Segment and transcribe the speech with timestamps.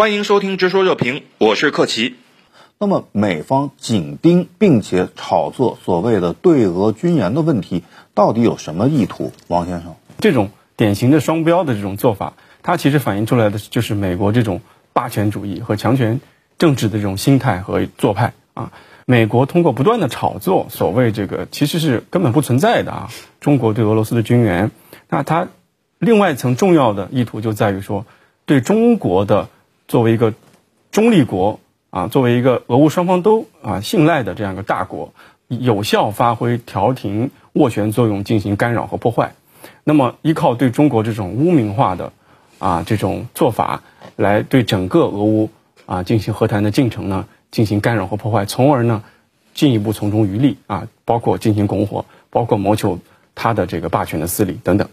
[0.00, 2.14] 欢迎收听《直说热评》，我是克奇。
[2.78, 7.82] 那么，美方紧盯并且炒作所谓的对俄军援的问题，
[8.14, 9.30] 到底有什么意图？
[9.46, 12.32] 王先生，这种典型的双标的这种做法，
[12.62, 14.62] 它其实反映出来的就是美国这种
[14.94, 16.22] 霸权主义和强权
[16.56, 18.72] 政治的这种心态和做派啊。
[19.04, 24.70] 美国通过不断的炒作所谓这个其实是根本不存在的啊，中国对俄罗斯的军援，
[25.10, 25.48] 那它
[25.98, 28.06] 另外一层重要的意图就在于说，
[28.46, 29.50] 对中国的
[29.90, 30.32] 作为一个
[30.90, 31.60] 中立国。
[31.92, 35.12] 啊，作为一个俄乌双方都啊信赖的这样一个大国，
[35.48, 39.34] 有效发挥调停斡旋作用，进行干扰和破坏。
[39.82, 42.12] 那么，依靠对中国这种污名化的
[42.60, 43.82] 啊这种做法，
[44.14, 45.50] 来对整个俄乌
[45.84, 49.02] 啊进行和谈的进程呢进行干扰和破坏，从而呢
[49.52, 53.00] 进一步从中渔利啊，包括进行拱火，包括谋求
[53.34, 54.88] 他的这个霸权的私利等等。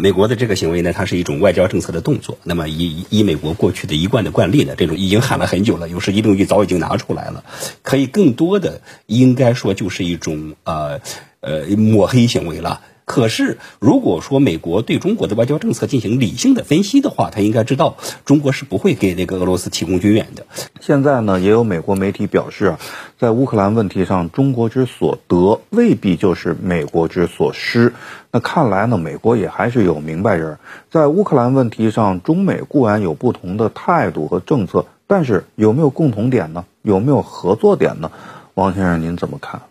[0.00, 2.38] 美国的这个行为呢，它是一种外交政策的动作。
[2.42, 7.44] 那么，以以美国过去的一贯的惯例呢，这种已经喊了很久了，有时一动一早已经拿出来了，
[7.82, 11.00] 可以更多的应该说就是一种呃
[11.40, 12.80] 呃抹黑行为了。
[13.10, 20.46] 可是，如果说美国对中国的外交政策进行理性的分析的话，他应该知道中国是不会给那个俄罗斯提供军援的。
[20.80, 22.78] 现在呢，也有美国媒体表示啊，
[23.18, 27.94] 在乌克兰问题上，中国之所得未必就是美国之所失。
[28.30, 36.64] 那看来呢，美国也还是有明白人，在乌克兰问题上，中美固然有不同的态度和政策，但是有没有共同点呢？
[36.82, 38.12] 有没有合作点呢？
[38.54, 39.62] 王先生，您怎么看？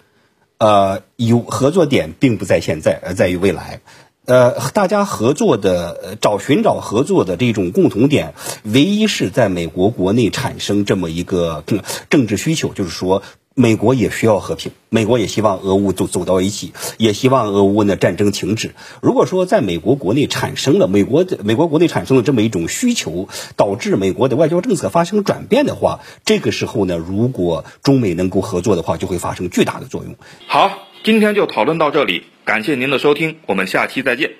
[0.59, 3.81] 呃，有合作点并不在现在，而在于未来。
[4.25, 11.63] 呃，大家合作的找寻找合作的这种共同点，唯一是在美国国内产生这么一个
[12.09, 13.23] 政治需求，就是说。
[13.59, 18.73] 美国也需要和平，美国也希望俄乌走走到一起，也希望俄乌呢战争停止。
[19.01, 30.16] 如果说在美国国内产生了美国的美国国内产生了这么一种需求，导致美国的外交政策发生转变的话，这个时候呢，如果中美能够合作的话，就会发生巨大的作用。
[30.47, 30.71] 好，
[31.03, 34.31] 今天就讨论到这里，感谢您的收听，我们下期再见。